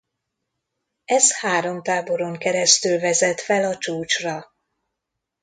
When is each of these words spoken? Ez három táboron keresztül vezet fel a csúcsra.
Ez 1.05 1.31
három 1.39 1.81
táboron 1.83 2.37
keresztül 2.37 2.99
vezet 2.99 3.41
fel 3.41 3.63
a 3.71 3.77
csúcsra. 3.77 4.53